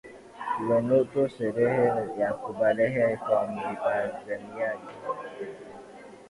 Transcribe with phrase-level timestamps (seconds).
[0.59, 1.87] Eunoto sherehe
[2.19, 4.93] ya kubalehe kwa mpiganaji